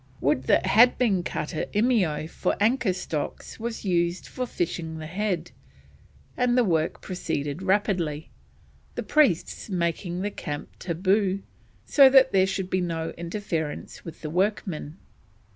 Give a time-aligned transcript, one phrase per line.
[0.19, 5.05] Wood that had been cut at Eimeo for anchor stocks was used for fishing the
[5.05, 5.51] head,
[6.35, 8.31] and the work proceeded rapidly:
[8.95, 11.43] the priests making the camp tabu,
[11.85, 14.97] so that there should be no interference with the workmen.